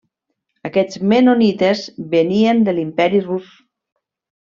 [0.69, 1.85] Aquests mennonites
[2.17, 3.57] venien de l'Imperi Rus.